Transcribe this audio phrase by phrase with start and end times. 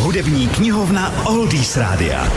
[0.00, 2.32] Hudební knihovna Oldies Rádia.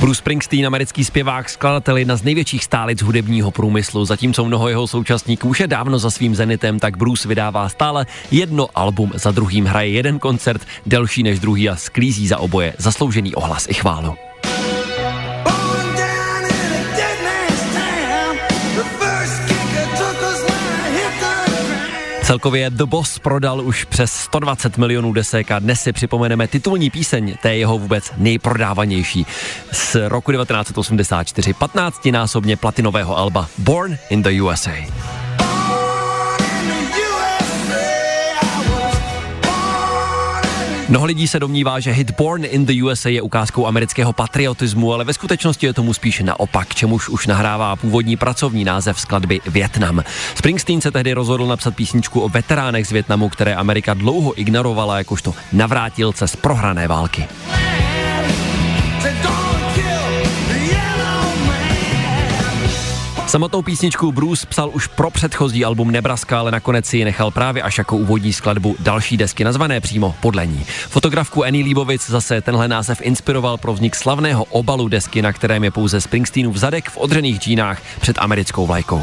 [0.00, 4.04] Bruce Springsteen, americký zpěvák, skladatel, jedna z největších stálic hudebního průmyslu.
[4.04, 8.68] Zatímco mnoho jeho současníků už je dávno za svým zenitem, tak Bruce vydává stále jedno
[8.74, 13.66] album za druhým, hraje jeden koncert delší než druhý a sklízí za oboje zasloužený ohlas
[13.68, 14.27] i chválu.
[22.28, 27.36] Celkově The Boss prodal už přes 120 milionů desek a dnes si připomeneme titulní píseň
[27.42, 29.26] té jeho vůbec nejprodávanější
[29.72, 34.70] z roku 1984, 15-násobně platinového alba Born in the USA.
[40.88, 45.04] Mnoho lidí se domnívá, že hit Born in the USA je ukázkou amerického patriotismu, ale
[45.04, 50.02] ve skutečnosti je tomu spíše naopak, čemuž už nahrává původní pracovní název skladby Vietnam.
[50.34, 55.34] Springsteen se tehdy rozhodl napsat písničku o veteránech z Větnamu, které Amerika dlouho ignorovala jakožto
[55.52, 57.28] navrátilce z prohrané války.
[63.28, 67.62] Samotnou písničku Bruce psal už pro předchozí album Nebraska, ale nakonec si ji nechal právě
[67.62, 70.64] až jako úvodní skladbu další desky, nazvané přímo podle ní.
[70.88, 75.70] Fotografku Annie Líbovic zase tenhle název inspiroval pro vznik slavného obalu desky, na kterém je
[75.70, 79.02] pouze Springsteenův zadek v odřených džínách před americkou vlajkou.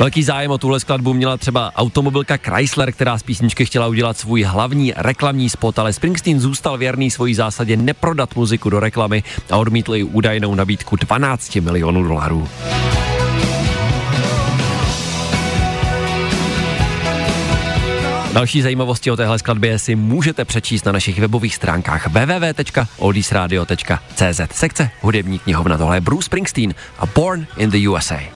[0.00, 4.42] Velký zájem o tuhle skladbu měla třeba automobilka Chrysler, která z písničky chtěla udělat svůj
[4.42, 9.94] hlavní reklamní spot, ale Springsteen zůstal věrný svojí zásadě neprodat muziku do reklamy a odmítl
[9.94, 12.48] i údajnou nabídku 12 milionů dolarů.
[18.32, 25.38] Další zajímavosti o téhle skladbě si můžete přečíst na našich webových stránkách www.oldiesradio.cz Sekce Hudební
[25.38, 25.78] knihovna.
[25.78, 28.30] Tohle je Bruce Springsteen a Born in the USA.